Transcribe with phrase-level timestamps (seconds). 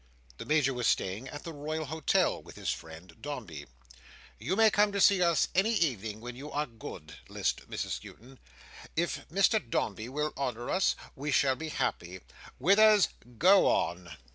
[0.39, 3.67] The Major was staying at the Royal Hotel, with his friend Dombey.
[4.39, 8.39] "You may come and see us any evening when you are good," lisped Mrs Skewton.
[8.95, 12.19] "If Mr Dombey will honour us, we shall be happy.
[12.57, 14.17] Withers, go on!"